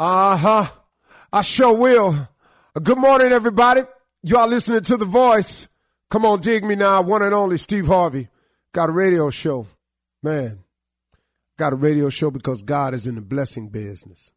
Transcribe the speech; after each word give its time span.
Uh 0.00 0.34
huh. 0.34 0.66
I 1.30 1.42
sure 1.42 1.76
will. 1.76 2.26
Good 2.82 2.96
morning, 2.96 3.32
everybody. 3.32 3.82
You 4.22 4.38
are 4.38 4.48
listening 4.48 4.80
to 4.84 4.96
The 4.96 5.04
Voice. 5.04 5.68
Come 6.10 6.24
on, 6.24 6.40
dig 6.40 6.64
me 6.64 6.74
now. 6.74 7.02
One 7.02 7.20
and 7.20 7.34
only 7.34 7.58
Steve 7.58 7.86
Harvey. 7.86 8.28
Got 8.72 8.88
a 8.88 8.92
radio 8.92 9.28
show. 9.28 9.66
Man, 10.22 10.60
got 11.58 11.74
a 11.74 11.76
radio 11.76 12.08
show 12.08 12.30
because 12.30 12.62
God 12.62 12.94
is 12.94 13.06
in 13.06 13.14
the 13.14 13.20
blessing 13.20 13.68
business. 13.68 14.32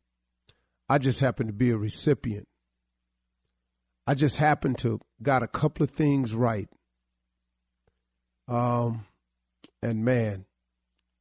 I 0.89 0.97
just 0.97 1.21
happen 1.21 1.47
to 1.47 1.54
be 1.54 1.70
a 1.70 1.77
recipient. 1.77 2.50
I 4.05 4.16
just 4.16 4.39
happen 4.39 4.75
to 4.75 5.00
got 5.21 5.43
a 5.43 5.48
couple 5.48 5.86
of 5.86 5.91
things 5.91 6.34
right. 6.34 6.68
Um, 8.50 9.05
and 9.82 10.04
man, 10.04 10.43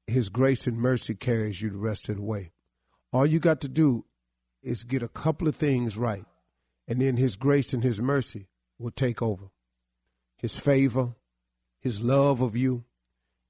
His 0.08 0.30
grace 0.30 0.66
and 0.66 0.78
mercy 0.78 1.14
carries 1.14 1.62
you 1.62 1.70
the 1.70 1.78
rest 1.78 2.08
of 2.08 2.16
the 2.16 2.22
way. 2.22 2.50
All 3.12 3.24
you 3.24 3.38
got 3.38 3.60
to 3.60 3.68
do 3.68 4.04
is 4.62 4.84
get 4.84 5.02
a 5.02 5.08
couple 5.08 5.48
of 5.48 5.56
things 5.56 5.96
right, 5.96 6.24
and 6.86 7.00
then 7.00 7.16
His 7.16 7.36
grace 7.36 7.72
and 7.72 7.82
His 7.82 8.00
mercy 8.00 8.48
will 8.78 8.90
take 8.90 9.22
over. 9.22 9.50
His 10.36 10.58
favor, 10.58 11.14
His 11.80 12.00
love 12.00 12.40
of 12.40 12.56
you, 12.56 12.84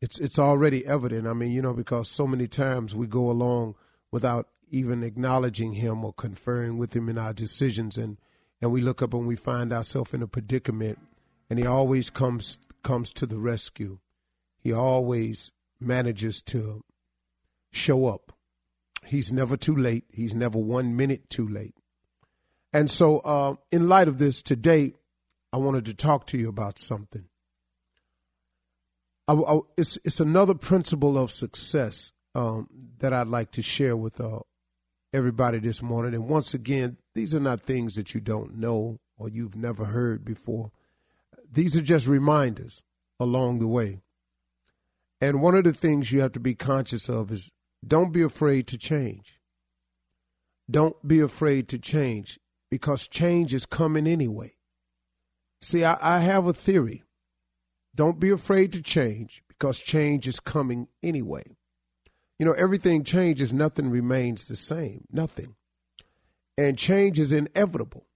it's 0.00 0.18
it's 0.18 0.38
already 0.38 0.84
evident. 0.84 1.26
I 1.28 1.32
mean, 1.32 1.52
you 1.52 1.62
know, 1.62 1.74
because 1.74 2.08
so 2.08 2.26
many 2.26 2.48
times 2.48 2.94
we 2.94 3.06
go 3.06 3.30
along 3.30 3.76
without 4.10 4.48
even 4.68 5.04
acknowledging 5.04 5.74
Him 5.74 6.04
or 6.04 6.12
conferring 6.12 6.76
with 6.76 6.94
Him 6.94 7.08
in 7.08 7.18
our 7.18 7.32
decisions, 7.32 7.96
and 7.96 8.18
and 8.60 8.72
we 8.72 8.80
look 8.80 9.00
up 9.00 9.14
and 9.14 9.26
we 9.26 9.36
find 9.36 9.72
ourselves 9.72 10.12
in 10.12 10.22
a 10.22 10.26
predicament, 10.26 10.98
and 11.48 11.58
He 11.58 11.66
always 11.66 12.10
comes 12.10 12.58
comes 12.82 13.12
to 13.12 13.26
the 13.26 13.38
rescue. 13.38 13.98
He 14.58 14.72
always 14.72 15.52
manages 15.80 16.40
to 16.42 16.82
show 17.70 18.06
up 18.06 18.32
He's 19.04 19.32
never 19.32 19.56
too 19.56 19.76
late. 19.76 20.04
He's 20.10 20.34
never 20.34 20.58
one 20.58 20.96
minute 20.96 21.28
too 21.28 21.46
late. 21.46 21.74
And 22.72 22.90
so, 22.90 23.18
uh, 23.18 23.54
in 23.70 23.88
light 23.88 24.08
of 24.08 24.18
this, 24.18 24.40
today, 24.40 24.94
I 25.52 25.58
wanted 25.58 25.84
to 25.86 25.94
talk 25.94 26.26
to 26.28 26.38
you 26.38 26.48
about 26.48 26.78
something. 26.78 27.26
I, 29.28 29.34
I, 29.34 29.60
it's, 29.76 29.98
it's 30.04 30.20
another 30.20 30.54
principle 30.54 31.18
of 31.18 31.30
success 31.30 32.12
um, 32.34 32.68
that 32.98 33.12
I'd 33.12 33.26
like 33.26 33.50
to 33.52 33.62
share 33.62 33.96
with 33.96 34.20
uh, 34.20 34.40
everybody 35.12 35.58
this 35.58 35.82
morning. 35.82 36.14
And 36.14 36.28
once 36.28 36.54
again, 36.54 36.96
these 37.14 37.34
are 37.34 37.40
not 37.40 37.60
things 37.60 37.94
that 37.96 38.14
you 38.14 38.20
don't 38.20 38.56
know 38.56 38.98
or 39.18 39.28
you've 39.28 39.56
never 39.56 39.84
heard 39.84 40.24
before. 40.24 40.72
These 41.50 41.76
are 41.76 41.82
just 41.82 42.06
reminders 42.06 42.82
along 43.20 43.58
the 43.58 43.68
way. 43.68 44.00
And 45.20 45.42
one 45.42 45.54
of 45.54 45.64
the 45.64 45.72
things 45.72 46.10
you 46.10 46.20
have 46.20 46.32
to 46.32 46.40
be 46.40 46.54
conscious 46.54 47.08
of 47.08 47.30
is 47.30 47.52
don't 47.86 48.12
be 48.12 48.22
afraid 48.22 48.66
to 48.68 48.78
change. 48.78 49.40
Don't 50.70 50.96
be 51.06 51.20
afraid 51.20 51.68
to 51.68 51.78
change 51.78 52.38
because 52.70 53.06
change 53.08 53.52
is 53.52 53.66
coming 53.66 54.06
anyway. 54.06 54.54
See, 55.60 55.84
I, 55.84 55.96
I 56.00 56.20
have 56.20 56.46
a 56.46 56.52
theory. 56.52 57.02
Don't 57.94 58.18
be 58.18 58.30
afraid 58.30 58.72
to 58.72 58.82
change 58.82 59.42
because 59.48 59.80
change 59.80 60.26
is 60.26 60.40
coming 60.40 60.88
anyway. 61.02 61.56
You 62.38 62.46
know, 62.46 62.52
everything 62.52 63.04
changes, 63.04 63.52
nothing 63.52 63.90
remains 63.90 64.46
the 64.46 64.56
same. 64.56 65.04
Nothing. 65.12 65.54
And 66.56 66.78
change 66.78 67.20
is 67.20 67.32
inevitable. 67.32 68.06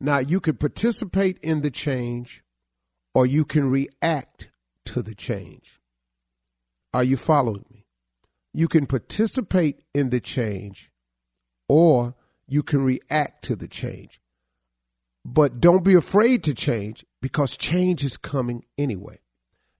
Now, 0.00 0.18
you 0.18 0.40
can 0.40 0.56
participate 0.56 1.38
in 1.38 1.62
the 1.62 1.70
change 1.70 2.42
or 3.14 3.26
you 3.26 3.44
can 3.44 3.70
react 3.70 4.50
to 4.86 5.02
the 5.02 5.14
change. 5.14 5.80
Are 6.94 7.04
you 7.04 7.16
following 7.16 7.64
me? 7.70 7.77
You 8.52 8.68
can 8.68 8.86
participate 8.86 9.82
in 9.94 10.10
the 10.10 10.20
change 10.20 10.90
or 11.68 12.14
you 12.46 12.62
can 12.62 12.84
react 12.84 13.44
to 13.44 13.56
the 13.56 13.68
change. 13.68 14.20
But 15.24 15.60
don't 15.60 15.84
be 15.84 15.94
afraid 15.94 16.42
to 16.44 16.54
change 16.54 17.04
because 17.20 17.56
change 17.56 18.04
is 18.04 18.16
coming 18.16 18.64
anyway. 18.78 19.18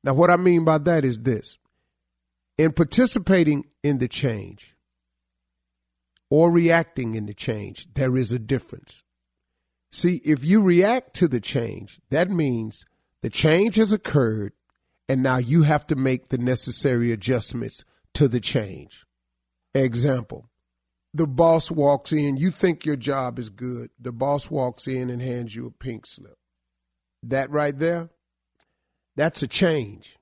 Now, 0.05 0.15
what 0.15 0.31
I 0.31 0.37
mean 0.37 0.65
by 0.65 0.79
that 0.79 1.05
is 1.05 1.21
this 1.21 1.59
in 2.57 2.73
participating 2.73 3.65
in 3.83 3.99
the 3.99 4.09
change 4.09 4.77
or 6.31 6.51
reacting 6.51 7.15
in 7.15 7.27
the 7.27 7.35
change, 7.35 7.89
there 7.95 8.17
is 8.17 8.33
a 8.33 8.39
difference. 8.39 9.03
See, 9.91 10.21
if 10.25 10.45
you 10.45 10.61
react 10.61 11.15
to 11.15 11.29
the 11.29 11.41
change, 11.41 12.01
that 12.11 12.29
means 12.29 12.85
the 13.23 13.31
change 13.31 13.77
has 13.77 13.93
occurred 13.93 14.53
and 15.09 15.23
now 15.23 15.39
you 15.39 15.63
have 15.63 15.87
to 15.87 15.97
make 15.97 16.29
the 16.29 16.39
necessary 16.39 17.11
adjustments 17.11 17.85
to 18.15 18.29
the 18.29 18.41
change. 18.41 19.05
Example 19.75 20.49
the 21.15 21.27
boss 21.27 21.71
walks 21.71 22.13
in, 22.13 22.37
you 22.37 22.51
think 22.51 22.85
your 22.85 22.97
job 22.97 23.39
is 23.39 23.51
good. 23.51 23.91
The 23.99 24.13
boss 24.13 24.51
walks 24.51 24.87
in 24.87 25.11
and 25.11 25.23
hands 25.23 25.55
you 25.55 25.67
a 25.67 25.71
pink 25.71 26.07
slip. 26.07 26.37
That 27.23 27.51
right 27.51 27.77
there, 27.77 28.11
that's 29.17 29.43
a 29.43 29.49
change. 29.49 30.17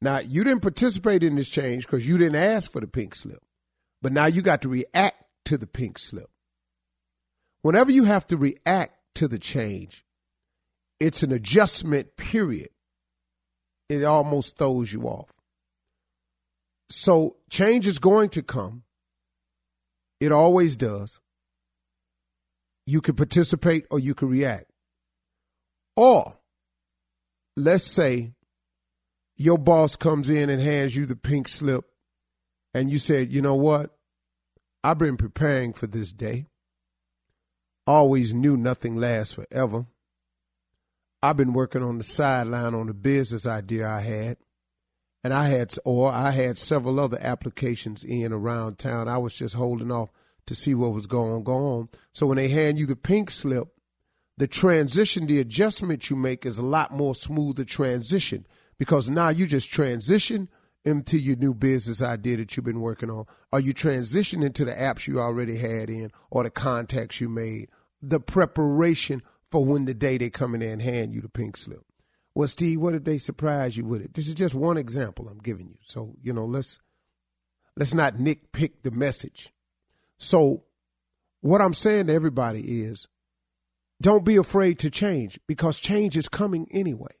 Now, 0.00 0.18
you 0.18 0.44
didn't 0.44 0.62
participate 0.62 1.22
in 1.22 1.36
this 1.36 1.48
change 1.48 1.86
because 1.86 2.06
you 2.06 2.16
didn't 2.16 2.36
ask 2.36 2.70
for 2.70 2.80
the 2.80 2.86
pink 2.86 3.14
slip, 3.14 3.42
but 4.00 4.12
now 4.12 4.26
you 4.26 4.40
got 4.40 4.62
to 4.62 4.68
react 4.68 5.24
to 5.46 5.58
the 5.58 5.66
pink 5.66 5.98
slip. 5.98 6.30
Whenever 7.62 7.90
you 7.90 8.04
have 8.04 8.26
to 8.28 8.36
react 8.36 8.96
to 9.16 9.28
the 9.28 9.38
change, 9.38 10.04
it's 10.98 11.22
an 11.22 11.32
adjustment 11.32 12.16
period. 12.16 12.68
It 13.88 14.04
almost 14.04 14.56
throws 14.56 14.92
you 14.92 15.02
off. 15.02 15.30
So 16.90 17.36
change 17.48 17.86
is 17.86 18.00
going 18.00 18.30
to 18.30 18.42
come. 18.42 18.82
It 20.20 20.32
always 20.32 20.76
does. 20.76 21.20
You 22.86 23.00
can 23.00 23.14
participate 23.14 23.86
or 23.90 24.00
you 24.00 24.14
can 24.14 24.28
react. 24.28 24.66
Or 25.96 26.38
let's 27.56 27.84
say 27.84 28.32
your 29.36 29.56
boss 29.56 29.94
comes 29.96 30.28
in 30.28 30.50
and 30.50 30.60
hands 30.60 30.96
you 30.96 31.06
the 31.06 31.16
pink 31.16 31.48
slip 31.48 31.84
and 32.74 32.90
you 32.90 32.98
said, 32.98 33.32
you 33.32 33.40
know 33.40 33.54
what? 33.54 33.96
I've 34.82 34.98
been 34.98 35.16
preparing 35.16 35.72
for 35.72 35.86
this 35.86 36.10
day. 36.10 36.46
Always 37.86 38.34
knew 38.34 38.56
nothing 38.56 38.96
lasts 38.96 39.34
forever. 39.34 39.86
I've 41.22 41.36
been 41.36 41.52
working 41.52 41.82
on 41.82 41.98
the 41.98 42.04
sideline 42.04 42.74
on 42.74 42.86
the 42.86 42.94
business 42.94 43.46
idea 43.46 43.88
I 43.88 44.00
had 44.00 44.36
and 45.22 45.34
I 45.34 45.48
had 45.48 45.74
or 45.84 46.10
I 46.10 46.30
had 46.30 46.58
several 46.58 46.98
other 46.98 47.18
applications 47.20 48.04
in 48.04 48.32
around 48.32 48.78
town. 48.78 49.08
I 49.08 49.18
was 49.18 49.34
just 49.34 49.54
holding 49.54 49.92
off 49.92 50.10
to 50.46 50.54
see 50.54 50.74
what 50.74 50.92
was 50.92 51.06
going 51.06 51.44
on. 51.46 51.88
So 52.12 52.26
when 52.26 52.36
they 52.36 52.48
hand 52.48 52.78
you 52.78 52.86
the 52.86 52.96
pink 52.96 53.30
slip, 53.30 53.68
the 54.36 54.48
transition, 54.48 55.26
the 55.26 55.38
adjustment 55.38 56.08
you 56.08 56.16
make 56.16 56.46
is 56.46 56.58
a 56.58 56.64
lot 56.64 56.92
more 56.92 57.14
smoother 57.14 57.64
transition 57.64 58.46
because 58.78 59.10
now 59.10 59.28
you 59.28 59.46
just 59.46 59.70
transition 59.70 60.48
into 60.84 61.18
your 61.18 61.36
new 61.36 61.52
business 61.52 62.00
idea 62.00 62.38
that 62.38 62.56
you've 62.56 62.64
been 62.64 62.80
working 62.80 63.10
on, 63.10 63.26
or 63.52 63.60
you 63.60 63.74
transition 63.74 64.42
into 64.42 64.64
the 64.64 64.72
apps 64.72 65.06
you 65.06 65.20
already 65.20 65.58
had 65.58 65.90
in, 65.90 66.10
or 66.30 66.42
the 66.42 66.50
contacts 66.50 67.20
you 67.20 67.28
made, 67.28 67.68
the 68.00 68.18
preparation 68.18 69.22
for 69.50 69.62
when 69.62 69.84
the 69.84 69.92
day 69.92 70.16
they 70.16 70.30
come 70.30 70.54
in 70.54 70.62
and 70.62 70.80
hand 70.80 71.12
you 71.12 71.20
the 71.20 71.28
pink 71.28 71.56
slip. 71.56 71.84
Well, 72.34 72.48
Steve, 72.48 72.80
what 72.80 72.92
did 72.92 73.04
they 73.04 73.18
surprise 73.18 73.76
you 73.76 73.84
with 73.84 74.02
it? 74.02 74.14
This 74.14 74.28
is 74.28 74.34
just 74.34 74.54
one 74.54 74.76
example 74.76 75.28
I'm 75.28 75.38
giving 75.38 75.68
you. 75.68 75.78
So, 75.84 76.14
you 76.22 76.32
know, 76.32 76.44
let's 76.44 76.78
let's 77.76 77.94
not 77.94 78.14
nitpick 78.14 78.82
the 78.82 78.90
message. 78.90 79.52
So, 80.18 80.64
what 81.40 81.60
I'm 81.60 81.74
saying 81.74 82.06
to 82.06 82.14
everybody 82.14 82.82
is 82.82 83.08
don't 84.00 84.24
be 84.24 84.36
afraid 84.36 84.78
to 84.80 84.90
change 84.90 85.38
because 85.46 85.78
change 85.78 86.16
is 86.16 86.28
coming 86.28 86.66
anyway. 86.70 87.12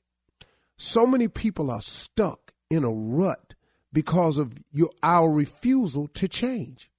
So 0.76 1.06
many 1.06 1.28
people 1.28 1.70
are 1.70 1.82
stuck 1.82 2.52
in 2.70 2.84
a 2.84 2.90
rut 2.90 3.54
because 3.92 4.38
of 4.38 4.54
your 4.70 4.90
our 5.02 5.30
refusal 5.30 6.06
to 6.08 6.28
change. 6.28 6.90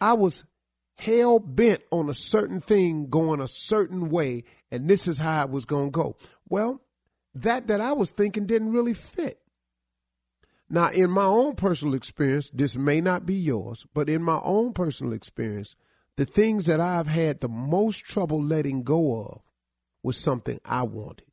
I 0.00 0.14
was 0.14 0.44
hell 0.96 1.38
bent 1.38 1.82
on 1.90 2.08
a 2.08 2.14
certain 2.14 2.60
thing 2.60 3.08
going 3.08 3.40
a 3.40 3.48
certain 3.48 4.08
way, 4.08 4.44
and 4.72 4.88
this 4.88 5.06
is 5.06 5.18
how 5.18 5.44
it 5.44 5.50
was 5.50 5.64
going 5.64 5.86
to 5.86 5.90
go. 5.90 6.16
Well, 6.48 6.80
that 7.34 7.68
that 7.68 7.80
I 7.80 7.92
was 7.92 8.10
thinking 8.10 8.46
didn't 8.46 8.72
really 8.72 8.94
fit. 8.94 9.40
Now, 10.68 10.90
in 10.90 11.10
my 11.10 11.24
own 11.24 11.56
personal 11.56 11.94
experience, 11.94 12.50
this 12.50 12.76
may 12.76 13.00
not 13.00 13.26
be 13.26 13.34
yours, 13.34 13.86
but 13.92 14.08
in 14.08 14.22
my 14.22 14.40
own 14.44 14.72
personal 14.72 15.12
experience, 15.12 15.74
the 16.16 16.24
things 16.24 16.66
that 16.66 16.80
I've 16.80 17.08
had 17.08 17.40
the 17.40 17.48
most 17.48 18.04
trouble 18.04 18.42
letting 18.42 18.82
go 18.84 19.20
of 19.24 19.42
was 20.02 20.16
something 20.16 20.58
I 20.64 20.84
wanted. 20.84 21.26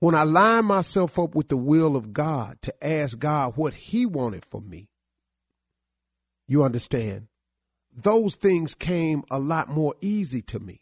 When 0.00 0.16
I 0.16 0.24
lined 0.24 0.66
myself 0.66 1.16
up 1.16 1.36
with 1.36 1.46
the 1.46 1.56
will 1.56 1.94
of 1.94 2.12
God 2.12 2.60
to 2.62 2.84
ask 2.84 3.18
God 3.20 3.56
what 3.56 3.74
He 3.74 4.04
wanted 4.04 4.44
for 4.44 4.60
me, 4.60 4.88
you 6.48 6.64
understand, 6.64 7.28
those 7.94 8.34
things 8.34 8.74
came 8.74 9.22
a 9.30 9.38
lot 9.38 9.68
more 9.68 9.94
easy 10.00 10.42
to 10.42 10.58
me 10.58 10.80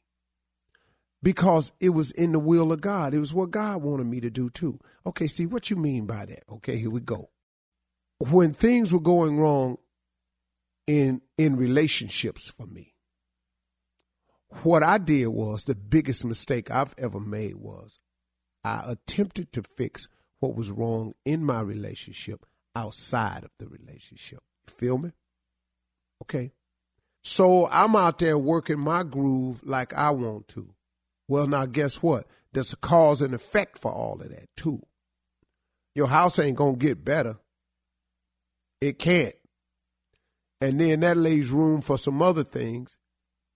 because 1.23 1.73
it 1.81 1.91
was 1.91 2.11
in 2.13 2.33
the 2.33 2.39
will 2.39 2.73
of 2.73 2.81
God. 2.81 3.15
It 3.15 3.19
was 3.21 3.35
what 3.35 3.51
God 3.51 3.83
wanted 3.83 4.07
me 4.07 4.21
to 4.21 4.31
do 4.31 4.51
too. 4.51 4.79
Okay, 5.07 5.27
see 5.27 5.47
what 5.47 5.71
you 5.71 5.77
mean 5.77 6.07
by 6.07 6.25
that. 6.27 6.43
Okay, 6.51 6.79
here 6.79 6.91
we 6.91 7.01
go. 7.01 7.31
When 8.19 8.53
things 8.53 8.93
were 8.93 9.01
going 9.01 9.39
wrong 9.39 9.79
in 10.87 11.21
in 11.39 11.57
relationships 11.57 12.51
for 12.51 12.67
me. 12.67 12.95
What 14.65 14.83
I 14.83 14.99
did 14.99 15.29
was 15.29 15.65
the 15.65 15.77
biggest 15.77 16.25
mistake 16.25 16.71
I've 16.71 16.95
ever 16.99 17.21
made 17.21 17.55
was 17.55 18.01
I 18.65 18.83
attempted 18.85 19.53
to 19.53 19.63
fix 19.63 20.09
what 20.41 20.57
was 20.57 20.73
wrong 20.73 21.15
in 21.25 21.45
my 21.45 21.61
relationship 21.61 22.45
outside 22.75 23.45
of 23.45 23.51
the 23.59 23.69
relationship. 23.69 24.41
You 24.67 24.73
feel 24.77 24.99
me? 24.99 25.13
Okay. 26.25 26.53
So 27.23 27.69
I'm 27.71 27.95
out 27.95 28.19
there 28.19 28.39
working 28.39 28.81
my 28.81 29.05
groove 29.05 29.63
like 29.65 29.95
I 29.95 30.11
want 30.11 30.49
to. 30.49 30.75
Well, 31.31 31.47
now 31.47 31.65
guess 31.65 32.03
what? 32.03 32.27
There's 32.53 32.73
a 32.73 32.77
cause 32.77 33.23
and 33.23 33.33
effect 33.33 33.79
for 33.79 33.93
all 33.93 34.21
of 34.21 34.31
that 34.31 34.49
too. 34.57 34.81
Your 35.95 36.09
house 36.09 36.41
ain't 36.41 36.57
gonna 36.57 36.77
get 36.77 37.05
better. 37.05 37.37
It 38.81 38.99
can't. 38.99 39.37
And 40.61 40.81
then 40.81 41.01
that 41.01 41.17
leaves 41.17 41.51
room 41.51 41.83
for 41.83 41.99
some 41.99 42.21
other 42.21 42.43
things. 42.43 42.99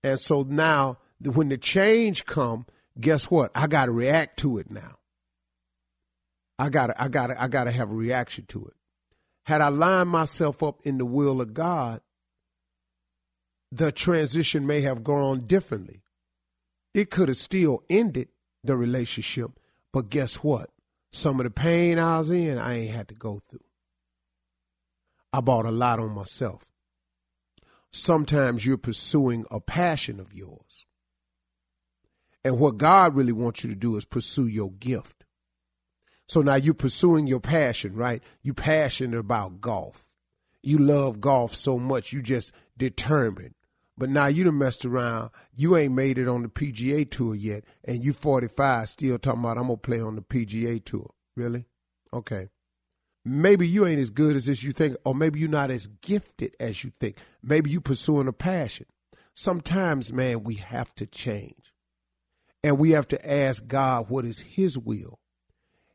And 0.04 0.20
so 0.20 0.44
now 0.44 0.98
when 1.20 1.48
the 1.48 1.58
change 1.58 2.26
come, 2.26 2.66
guess 3.00 3.28
what? 3.28 3.50
I 3.56 3.66
gotta 3.66 3.90
react 3.90 4.38
to 4.38 4.58
it 4.58 4.70
now. 4.70 4.98
I 6.60 6.68
gotta 6.68 7.02
I 7.02 7.08
gotta 7.08 7.42
I 7.42 7.48
gotta 7.48 7.72
have 7.72 7.90
a 7.90 7.94
reaction 7.94 8.46
to 8.50 8.66
it. 8.66 8.74
Had 9.46 9.60
I 9.60 9.68
lined 9.68 10.10
myself 10.10 10.62
up 10.62 10.80
in 10.84 10.98
the 10.98 11.04
will 11.04 11.40
of 11.40 11.52
God, 11.54 12.02
the 13.72 13.90
transition 13.90 14.64
may 14.64 14.82
have 14.82 15.02
gone 15.02 15.40
differently. 15.48 16.03
It 16.94 17.10
could 17.10 17.28
have 17.28 17.36
still 17.36 17.82
ended 17.90 18.28
the 18.62 18.76
relationship, 18.76 19.50
but 19.92 20.08
guess 20.08 20.36
what? 20.36 20.70
Some 21.12 21.40
of 21.40 21.44
the 21.44 21.50
pain 21.50 21.98
I 21.98 22.18
was 22.18 22.30
in, 22.30 22.56
I 22.56 22.78
ain't 22.78 22.94
had 22.94 23.08
to 23.08 23.14
go 23.14 23.42
through. 23.50 23.60
I 25.32 25.40
bought 25.40 25.66
a 25.66 25.72
lot 25.72 25.98
on 25.98 26.14
myself. 26.14 26.64
Sometimes 27.90 28.64
you're 28.64 28.78
pursuing 28.78 29.44
a 29.50 29.60
passion 29.60 30.20
of 30.20 30.32
yours. 30.32 30.86
And 32.44 32.58
what 32.58 32.76
God 32.76 33.14
really 33.14 33.32
wants 33.32 33.64
you 33.64 33.70
to 33.70 33.76
do 33.76 33.96
is 33.96 34.04
pursue 34.04 34.46
your 34.46 34.70
gift. 34.72 35.24
So 36.28 36.42
now 36.42 36.54
you're 36.54 36.74
pursuing 36.74 37.26
your 37.26 37.40
passion, 37.40 37.94
right? 37.94 38.22
You're 38.42 38.54
passionate 38.54 39.18
about 39.18 39.60
golf. 39.60 40.08
You 40.62 40.78
love 40.78 41.20
golf 41.20 41.54
so 41.54 41.78
much, 41.78 42.12
you 42.12 42.22
just 42.22 42.52
determined 42.76 43.54
but 43.96 44.10
now 44.10 44.26
you 44.26 44.44
done 44.44 44.58
messed 44.58 44.84
around. 44.84 45.30
You 45.54 45.76
ain't 45.76 45.94
made 45.94 46.18
it 46.18 46.28
on 46.28 46.42
the 46.42 46.48
PGA 46.48 47.08
tour 47.10 47.34
yet, 47.34 47.64
and 47.84 48.04
you 48.04 48.12
45 48.12 48.88
still 48.88 49.18
talking 49.18 49.40
about 49.40 49.58
I'm 49.58 49.64
gonna 49.64 49.76
play 49.76 50.00
on 50.00 50.16
the 50.16 50.22
PGA 50.22 50.84
tour. 50.84 51.10
Really? 51.36 51.66
Okay. 52.12 52.48
Maybe 53.24 53.66
you 53.66 53.86
ain't 53.86 54.00
as 54.00 54.10
good 54.10 54.36
as 54.36 54.46
this 54.46 54.62
you 54.62 54.72
think, 54.72 54.96
or 55.04 55.14
maybe 55.14 55.40
you're 55.40 55.48
not 55.48 55.70
as 55.70 55.86
gifted 55.86 56.54
as 56.60 56.84
you 56.84 56.92
think. 57.00 57.16
Maybe 57.42 57.70
you 57.70 57.80
pursuing 57.80 58.28
a 58.28 58.32
passion. 58.32 58.86
Sometimes, 59.34 60.12
man, 60.12 60.44
we 60.44 60.56
have 60.56 60.94
to 60.96 61.06
change. 61.06 61.72
And 62.62 62.78
we 62.78 62.90
have 62.90 63.08
to 63.08 63.30
ask 63.30 63.66
God 63.66 64.10
what 64.10 64.24
is 64.24 64.40
his 64.40 64.78
will. 64.78 65.20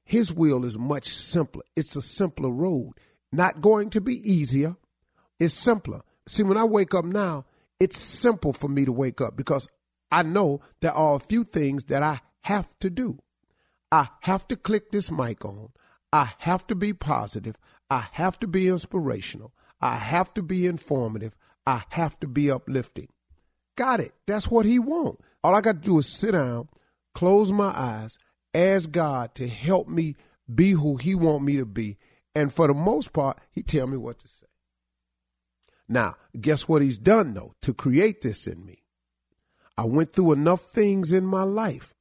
His 0.03 0.33
will 0.33 0.65
is 0.65 0.77
much 0.77 1.07
simpler. 1.07 1.63
It's 1.75 1.95
a 1.95 2.01
simpler 2.01 2.49
road. 2.49 2.93
Not 3.31 3.61
going 3.61 3.91
to 3.91 4.01
be 4.01 4.15
easier. 4.31 4.75
It's 5.39 5.53
simpler. 5.53 6.01
See, 6.27 6.43
when 6.43 6.57
I 6.57 6.63
wake 6.63 6.93
up 6.93 7.05
now, 7.05 7.45
it's 7.79 7.97
simple 7.97 8.53
for 8.53 8.67
me 8.67 8.85
to 8.85 8.91
wake 8.91 9.21
up 9.21 9.35
because 9.35 9.67
I 10.11 10.23
know 10.23 10.61
there 10.81 10.91
are 10.91 11.15
a 11.15 11.19
few 11.19 11.43
things 11.43 11.85
that 11.85 12.03
I 12.03 12.19
have 12.41 12.67
to 12.79 12.89
do. 12.89 13.19
I 13.91 14.07
have 14.21 14.47
to 14.49 14.55
click 14.55 14.91
this 14.91 15.11
mic 15.11 15.45
on. 15.45 15.69
I 16.11 16.31
have 16.39 16.65
to 16.67 16.75
be 16.75 16.93
positive. 16.93 17.55
I 17.89 18.07
have 18.13 18.39
to 18.39 18.47
be 18.47 18.67
inspirational. 18.67 19.53
I 19.81 19.95
have 19.95 20.33
to 20.35 20.41
be 20.41 20.65
informative. 20.65 21.35
I 21.65 21.83
have 21.89 22.19
to 22.19 22.27
be 22.27 22.51
uplifting. 22.51 23.07
Got 23.75 23.99
it. 23.99 24.13
That's 24.27 24.49
what 24.49 24.65
he 24.65 24.79
wants. 24.79 25.21
All 25.43 25.55
I 25.55 25.61
got 25.61 25.81
to 25.83 25.89
do 25.89 25.99
is 25.99 26.07
sit 26.07 26.31
down, 26.31 26.67
close 27.13 27.51
my 27.51 27.71
eyes, 27.75 28.17
ask 28.53 28.91
God 28.91 29.33
to 29.35 29.47
help 29.47 29.87
me 29.87 30.15
be 30.53 30.71
who 30.71 30.97
he 30.97 31.15
want 31.15 31.43
me 31.43 31.57
to 31.57 31.65
be. 31.65 31.97
And 32.35 32.53
for 32.53 32.67
the 32.67 32.73
most 32.73 33.13
part, 33.13 33.39
he 33.51 33.63
tell 33.63 33.87
me 33.87 33.97
what 33.97 34.19
to 34.19 34.27
say. 34.27 34.48
Now, 35.89 36.15
guess 36.39 36.67
what 36.67 36.83
he's 36.83 36.99
done 36.99 37.33
though 37.33 37.55
to 37.63 37.73
create 37.73 38.21
this 38.21 38.45
in 38.45 38.63
me? 38.63 38.83
I 39.75 39.85
went 39.85 40.13
through 40.13 40.33
enough 40.33 40.61
things 40.61 41.11
in 41.11 41.25
my 41.25 41.43
life. 41.43 41.95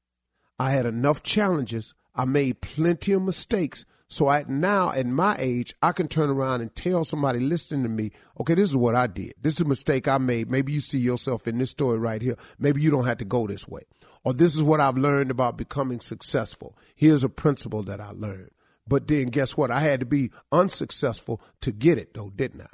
I 0.59 0.73
had 0.73 0.85
enough 0.85 1.23
challenges. 1.23 1.95
I 2.15 2.27
made 2.27 2.61
plenty 2.61 3.13
of 3.13 3.23
mistakes. 3.23 3.87
So 4.11 4.29
I 4.29 4.45
now 4.49 4.91
at 4.91 5.07
my 5.07 5.37
age, 5.39 5.75
I 5.83 5.93
can 5.93 6.09
turn 6.09 6.29
around 6.29 6.61
and 6.61 6.75
tell 6.75 7.05
somebody 7.05 7.41
listening 7.41 7.83
to 7.85 7.89
me, 7.89 8.11
okay, 8.41 8.55
this 8.55 8.71
is 8.71 8.77
what 8.77 8.95
I 8.95 9.07
did. 9.07 9.35
This 9.41 9.55
is 9.55 9.61
a 9.61 9.65
mistake 9.67 10.09
I 10.09 10.19
made. 10.19 10.51
Maybe 10.51 10.73
you 10.73 10.81
see 10.81 10.99
yourself 10.99 11.47
in 11.47 11.59
this 11.59 11.71
story 11.71 11.99
right 11.99 12.21
here. 12.21 12.37
Maybe 12.59 12.83
you 12.83 12.91
don't 12.91 13.07
have 13.07 13.19
to 13.19 13.25
go 13.25 13.47
this 13.47 13.69
way. 13.69 13.83
Or 14.25 14.35
this 14.35 14.55
is 14.55 14.63
what 14.63 14.81
I've 14.81 14.99
learned 14.99 15.31
about 15.31 15.57
becoming 15.57 16.01
successful. 16.01 16.77
Here's 16.95 17.25
a 17.25 17.29
principle 17.29 17.83
that 17.85 18.01
I 18.01 18.11
learned. 18.11 18.51
But 18.87 19.07
then 19.07 19.27
guess 19.27 19.57
what? 19.57 19.71
I 19.71 19.81
had 19.81 20.01
to 20.01 20.07
be 20.07 20.31
unsuccessful 20.51 21.41
to 21.61 21.71
get 21.71 21.99
it 21.99 22.15
though, 22.15 22.31
didn't 22.31 22.63
I? 22.63 22.69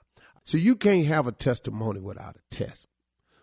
So 0.44 0.58
you 0.58 0.76
can't 0.76 1.06
have 1.06 1.26
a 1.26 1.32
testimony 1.32 2.00
without 2.00 2.36
a 2.36 2.54
test. 2.54 2.88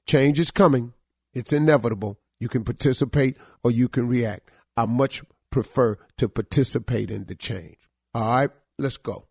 Change 0.06 0.40
is 0.40 0.52
coming. 0.52 0.94
It's 1.34 1.54
inevitable. 1.54 2.20
You 2.40 2.50
can 2.50 2.64
participate 2.64 3.38
or 3.64 3.72
you 3.72 3.88
can 3.88 4.08
react. 4.08 4.50
I 4.78 4.86
much 4.86 5.24
prefer 5.50 5.98
to 6.18 6.30
participate 6.30 7.12
in 7.12 7.26
the 7.26 7.36
change. 7.36 7.78
All 8.14 8.42
right, 8.42 8.50
let's 8.78 8.98
go. 8.98 9.28